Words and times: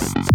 Peace. 0.00 0.33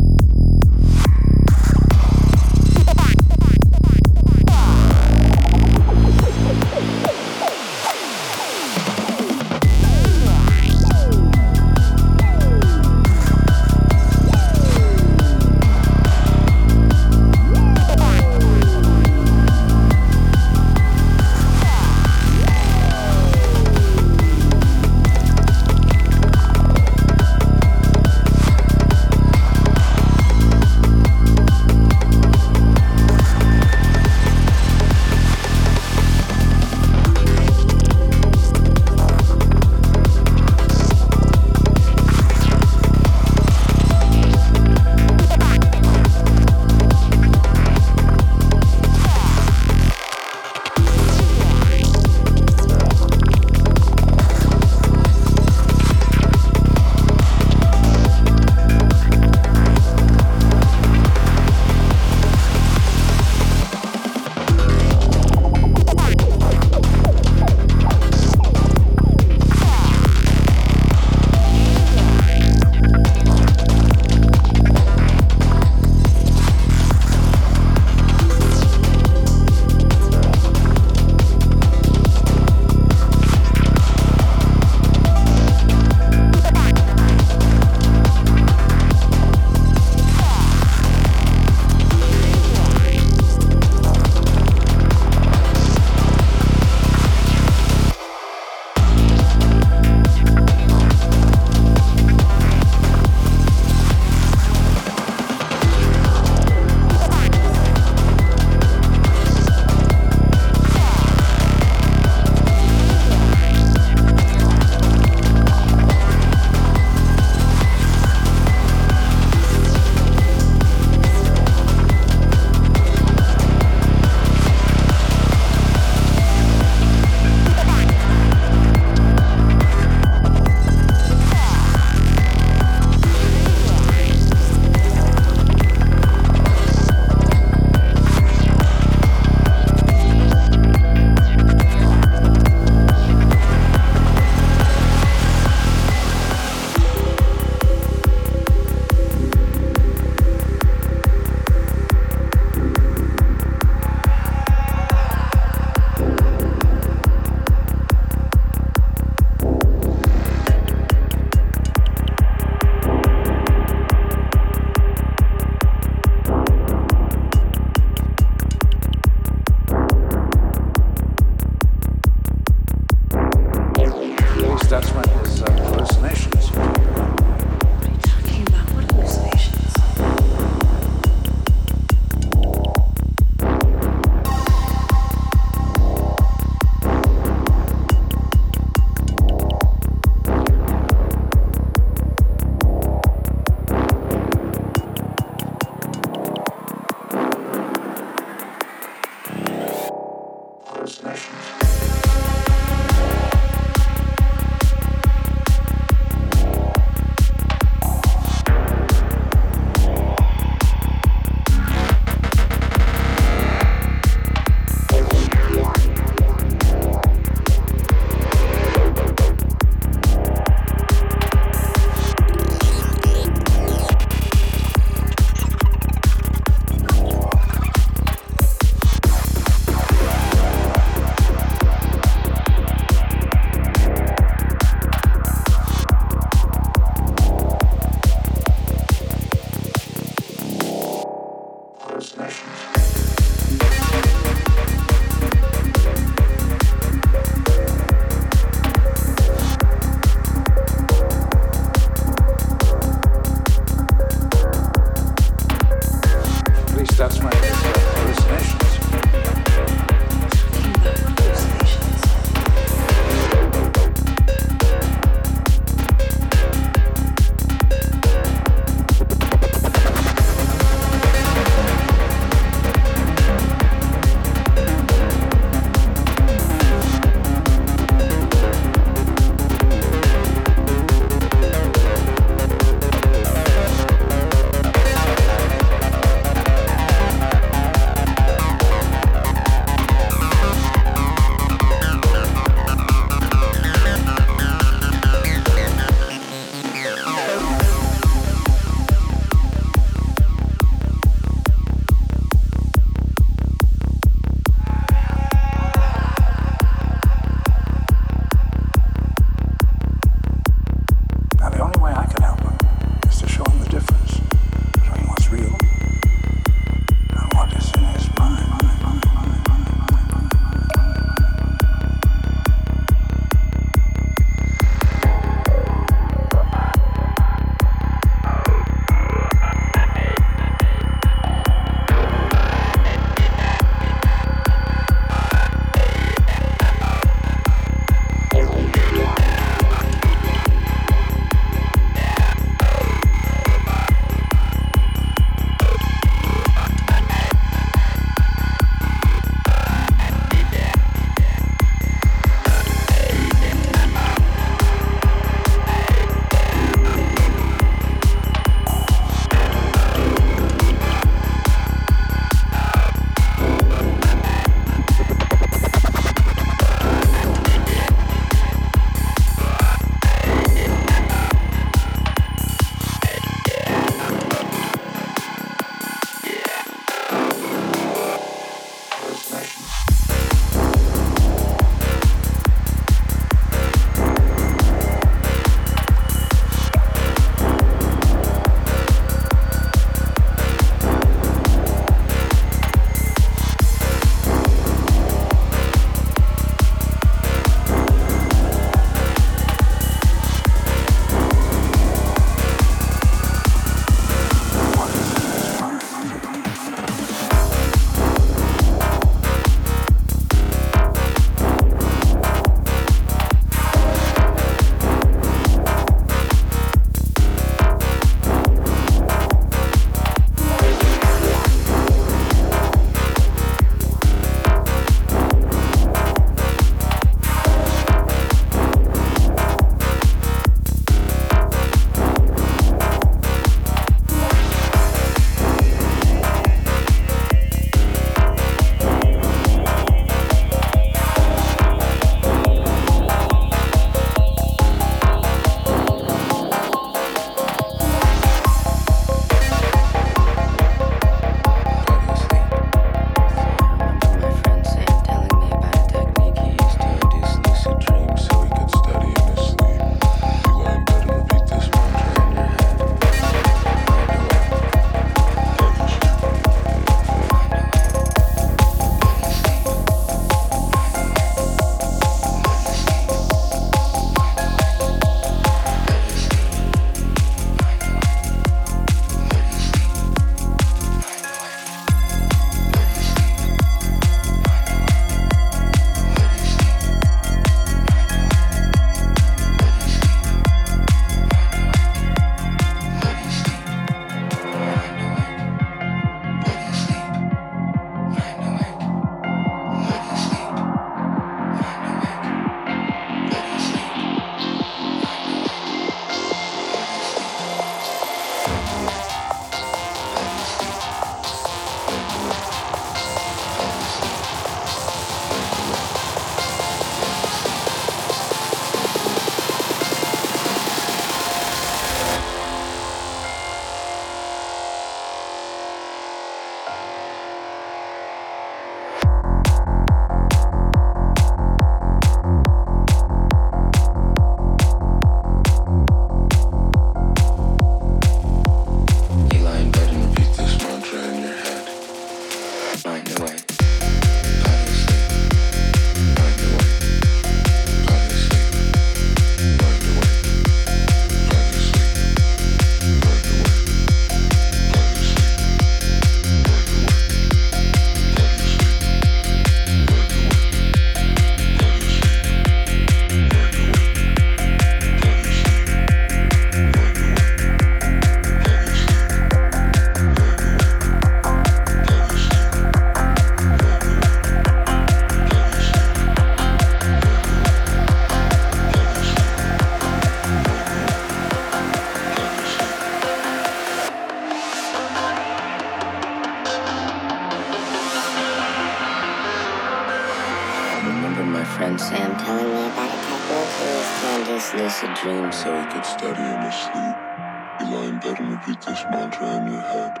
repeat 598.40 598.60
this 598.62 598.84
mantra 598.90 599.36
in 599.36 599.52
your 599.52 599.60
head. 599.60 600.00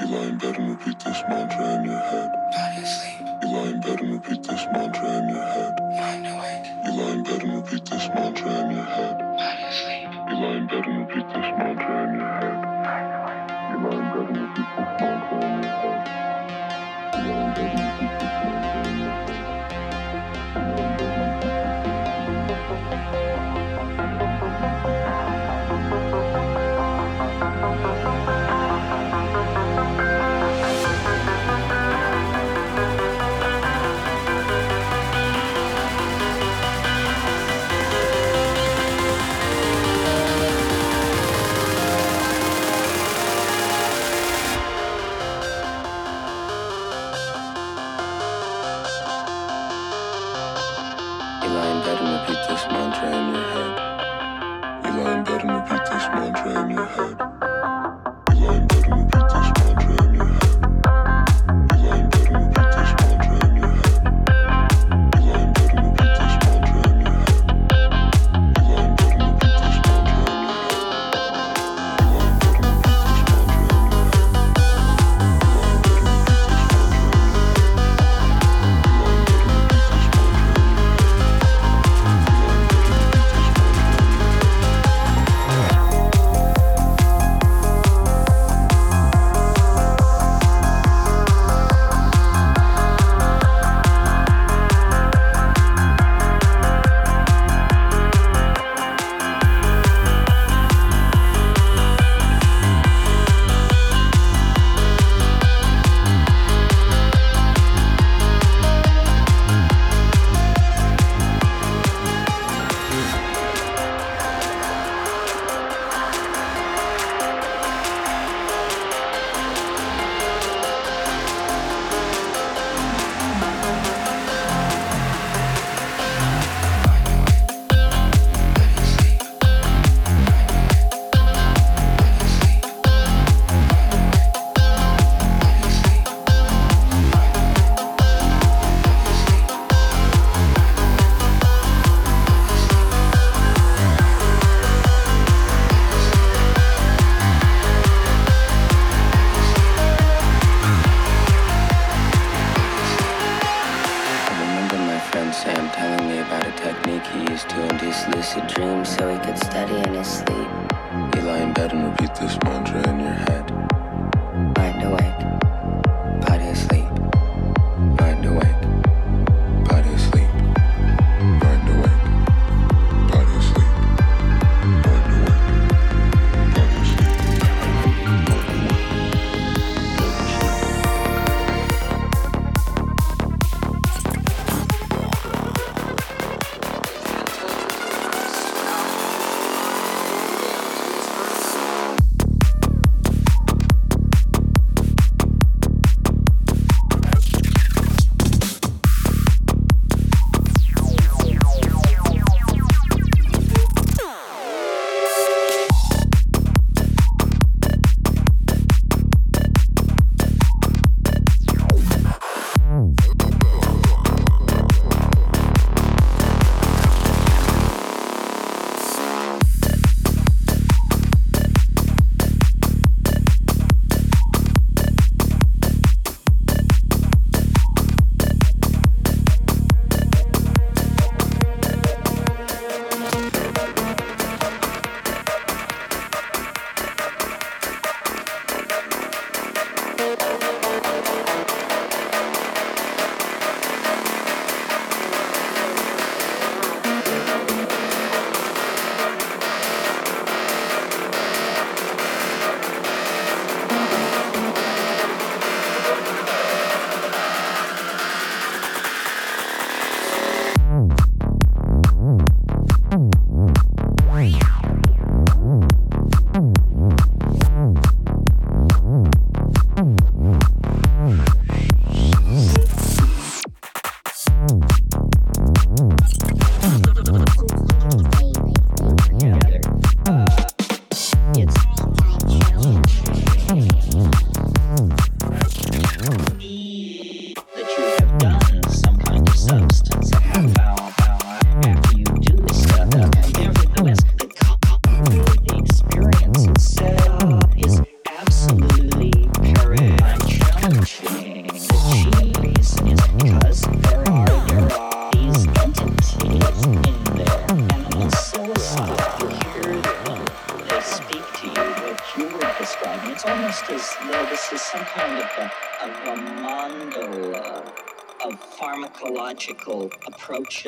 You 0.00 0.06
lie 0.06 0.26
in 0.26 0.38
bed 0.38 0.56
and 0.56 0.70
repeat 0.70 0.98
this 1.00 1.22
mantra 1.28 1.74
in 1.74 1.84
your 1.84 1.98
head. 1.98 2.30
You 3.42 3.48
lie 3.52 3.68
in 3.68 3.80
bed 3.80 4.00
and 4.00 4.12
repeat 4.12 4.42
this 4.42 4.66
mantra 4.72 5.18
in 5.18 5.28
your 5.28 5.44
head. 5.44 5.74
You 6.86 6.92
lie 6.92 7.12
in 7.12 7.22
bed 7.24 7.42
and 7.42 7.56
repeat 7.56 7.84
this 7.84 8.08
mantra 8.14 8.60
in 8.60 8.70
your 8.70 8.84
head. 8.84 9.20
You 10.30 10.34
lie 10.36 10.56
in 10.56 10.66
bed 10.66 10.86
and 10.86 10.98
repeat 11.00 11.26
this 11.26 11.58
mantra 11.58 12.08
in 12.08 12.14
your 12.14 12.26
head. 12.26 12.55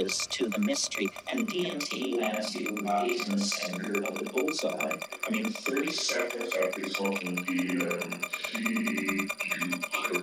To 0.09 0.49
the 0.49 0.59
mystery. 0.59 1.09
And 1.31 1.47
DMT 1.47 2.23
as 2.23 2.55
you 2.55 2.75
rise 2.83 3.29
in 3.29 3.37
the 3.37 3.45
center 3.45 4.05
of 4.05 4.19
the 4.19 4.25
bullseye. 4.25 4.97
I 5.27 5.31
mean, 5.31 5.51
30 5.51 5.93
seconds 5.93 6.55
after 6.57 6.89
smoking 6.89 7.37
DMT, 7.37 8.55
you 8.55 10.23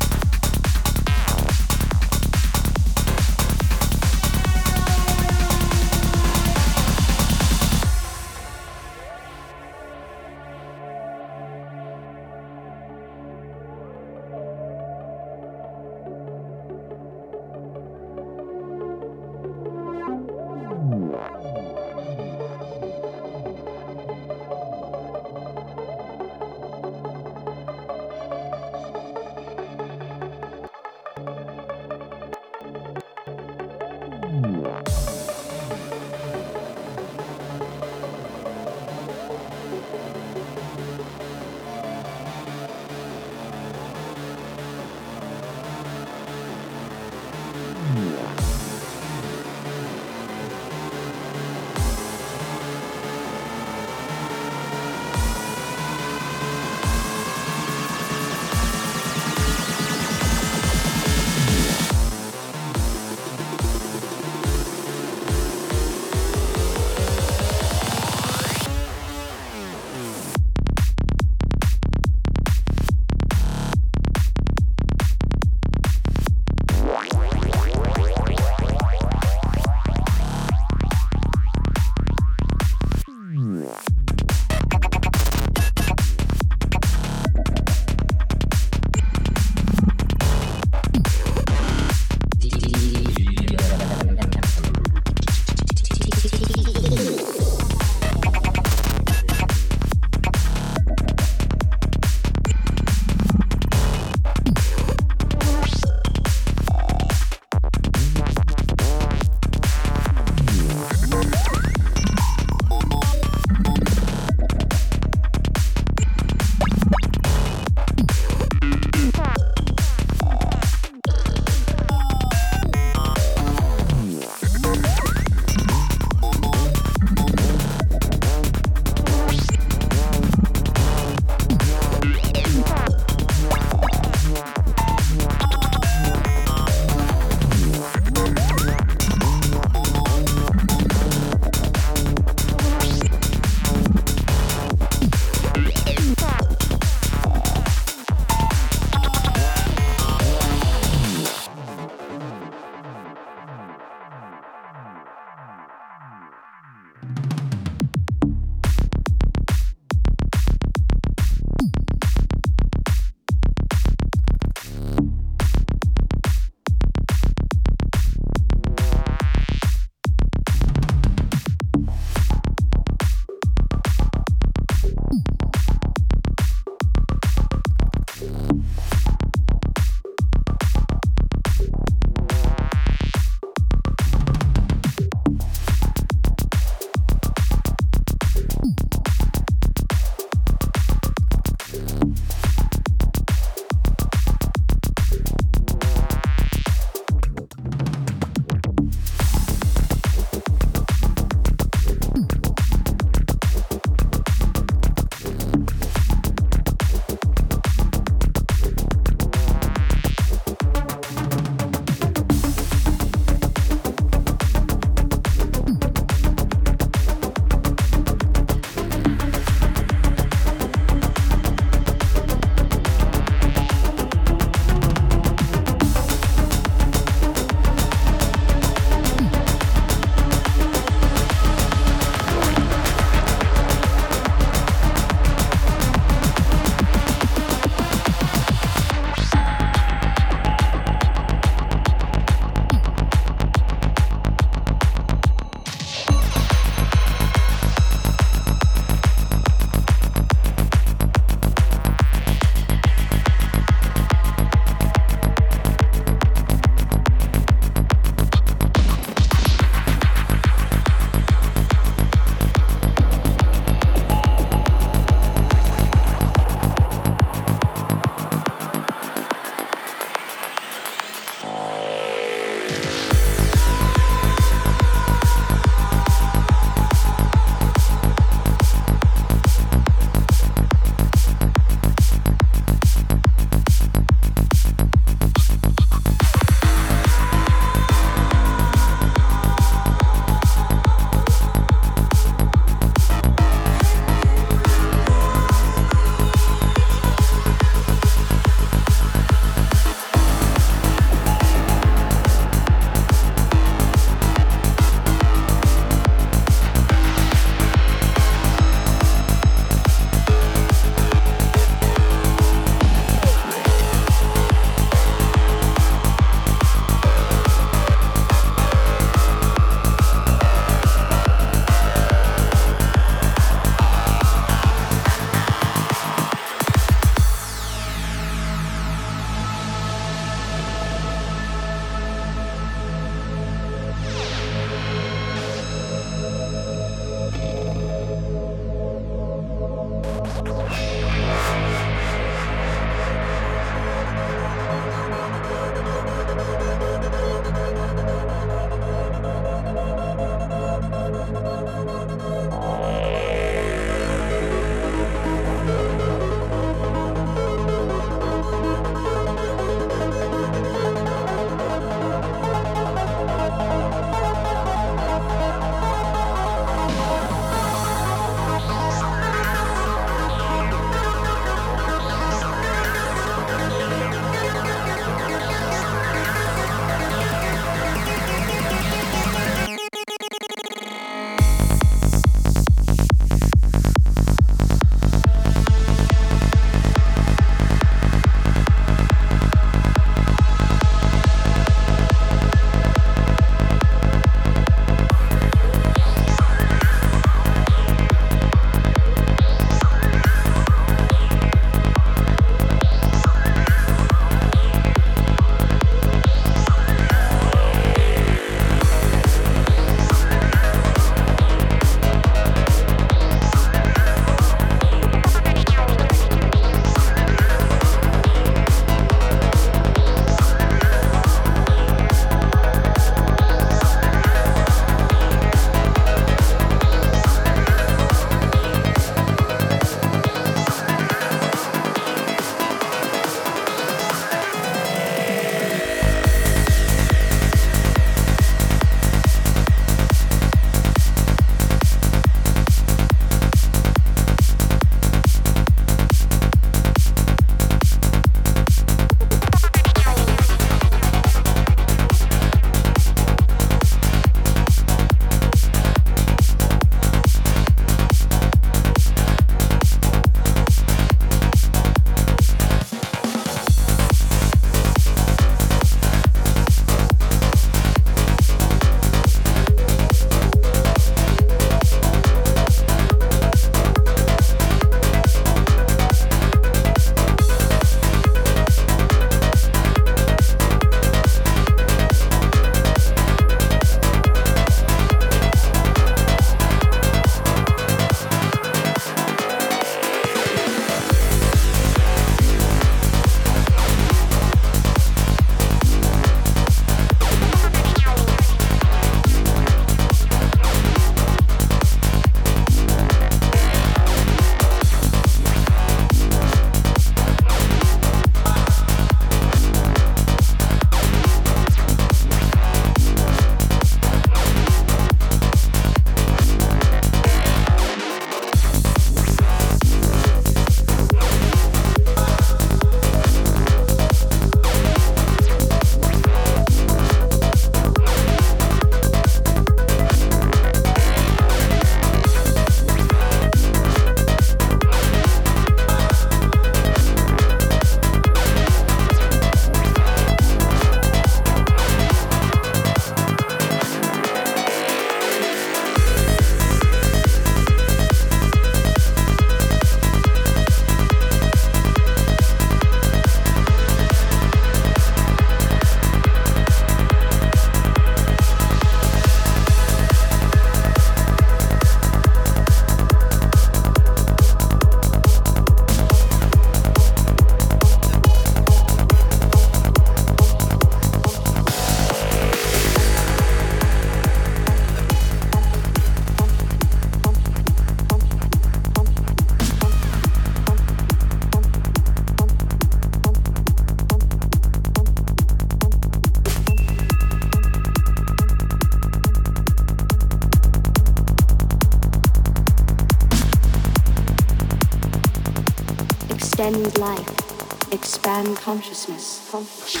Life. 596.97 597.93
Expand 597.93 598.57
consciousness. 598.57 599.47
consciousness. 599.49 600.00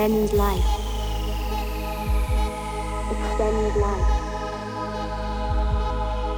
Extend 0.00 0.32
life. 0.32 0.64
Extend 3.12 3.76
life. 3.76 4.12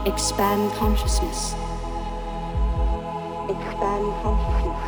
Expand 0.05 0.72
consciousness. 0.72 1.55
Expand 3.48 4.06
consciousness. 4.18 4.82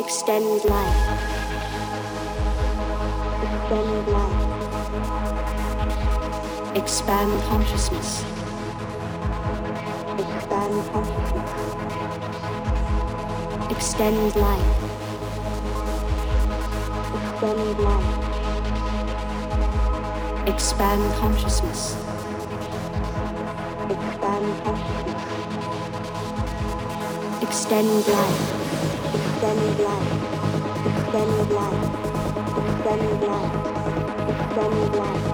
Extend 0.00 0.64
life. 0.66 1.00
Extend 3.46 4.08
life. 4.12 4.44
Expand 6.76 7.32
consciousness. 7.44 8.22
Expand 10.20 10.74
consciousness. 10.92 11.50
Extend 13.70 14.36
life. 14.36 14.79
Extend 17.42 17.80
life. 17.80 18.04
Expand 20.46 21.02
consciousness. 21.14 21.96
Expand 23.88 24.46
consciousness. 24.62 25.22
Extend 27.40 28.08
life. 28.08 28.42
Extend 29.16 29.80
life. 29.80 30.12
Extend 30.84 31.32
life. 31.56 31.84
Extend 32.60 33.08
life. 33.24 33.54
Extend 34.28 34.76
life. 35.00 35.24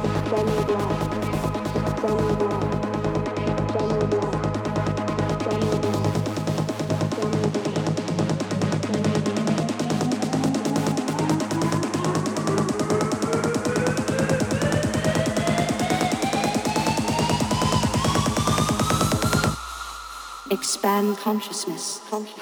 Extend 0.00 0.50
life. 0.70 1.02
Extend 1.76 2.40
life. 2.40 2.53
Expand 20.84 21.16
consciousness. 21.16 22.02
Consciousness. 22.10 22.33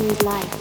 end 0.00 0.22
life. 0.24 0.53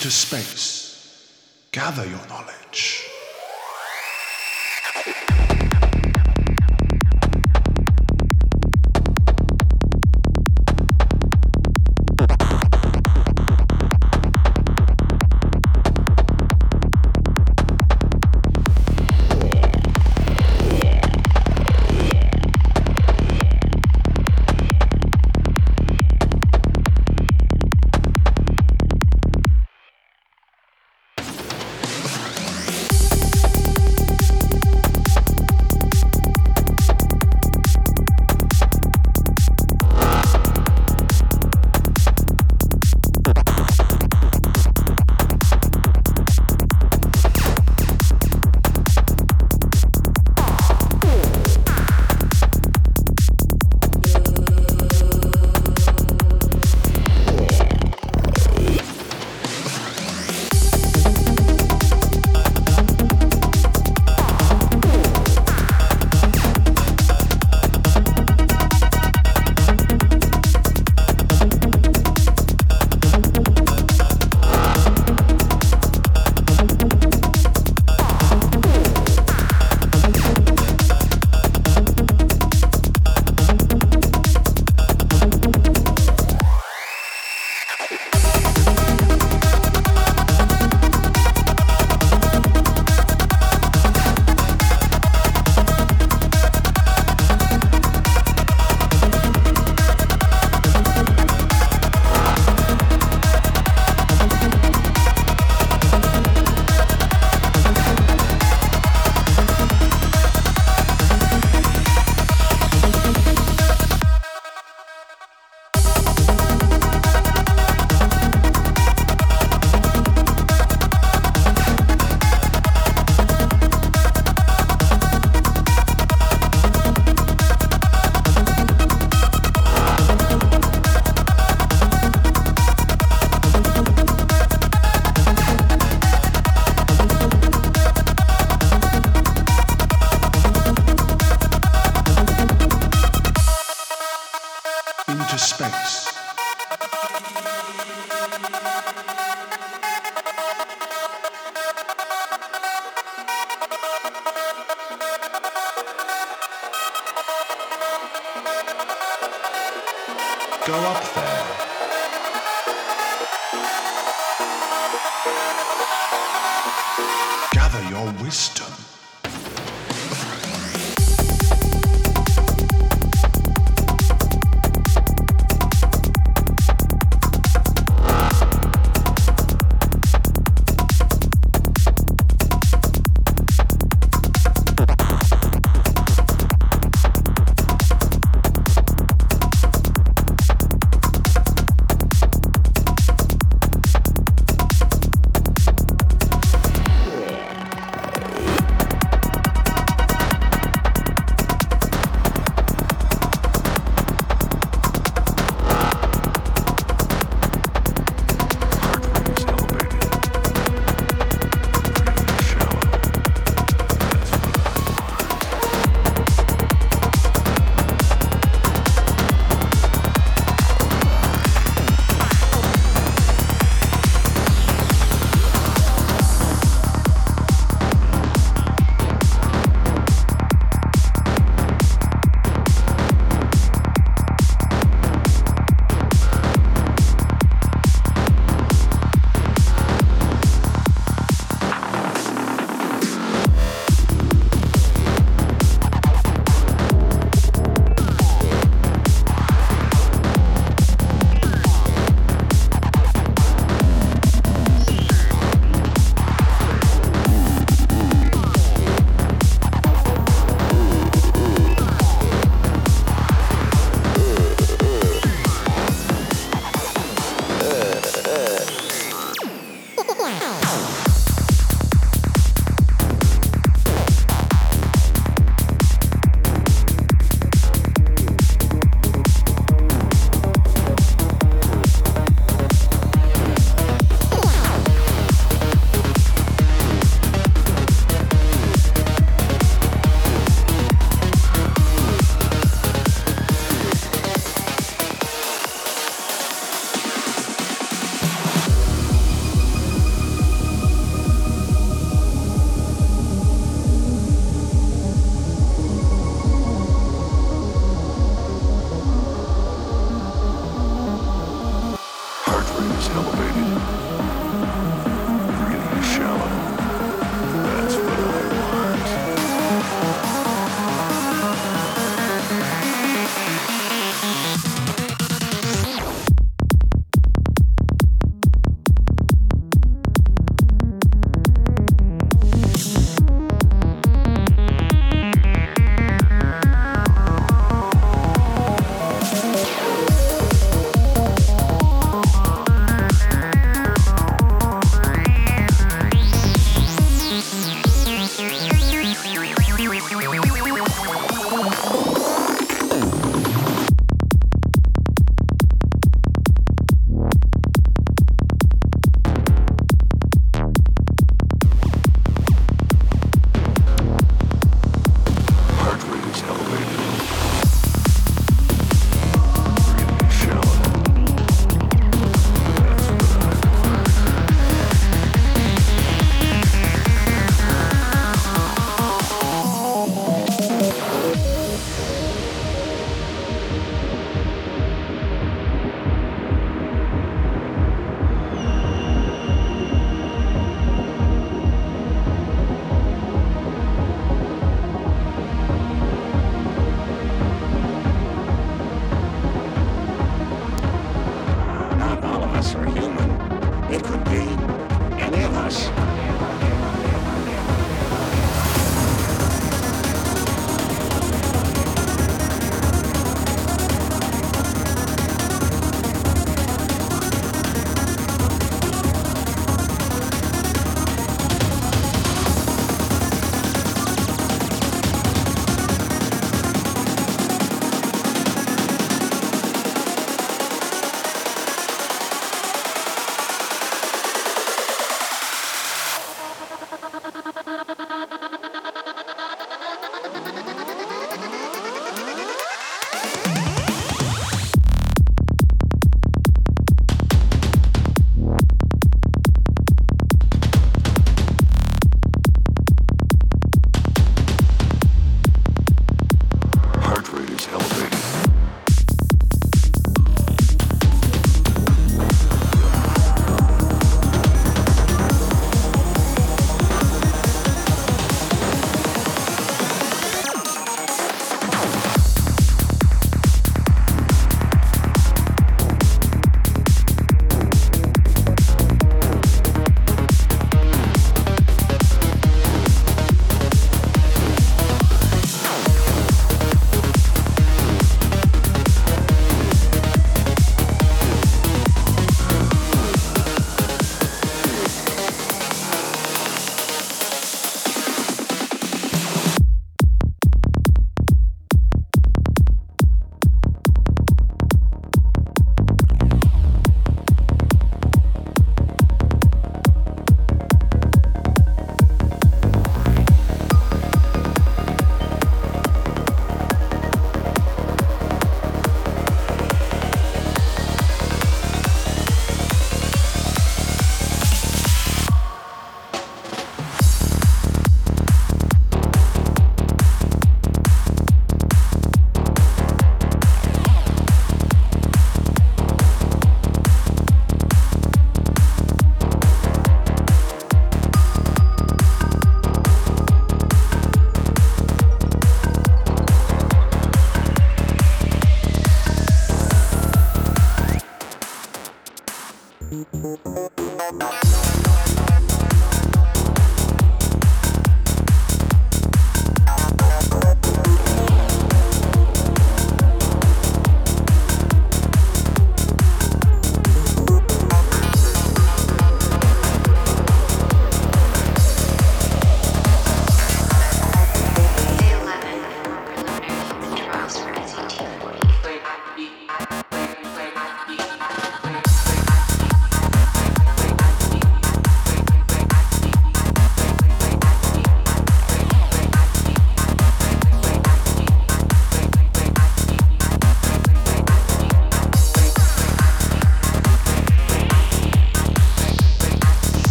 Into 0.00 0.10
space. 0.10 1.68
Gather 1.72 2.06
your 2.06 2.26